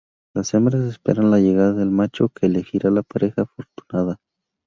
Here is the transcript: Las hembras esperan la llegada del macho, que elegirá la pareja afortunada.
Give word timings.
Las 0.33 0.51
hembras 0.55 0.81
esperan 0.85 1.29
la 1.29 1.37
llegada 1.37 1.73
del 1.73 1.91
macho, 1.91 2.29
que 2.29 2.47
elegirá 2.47 2.89
la 2.89 3.03
pareja 3.03 3.43
afortunada. 3.43 4.19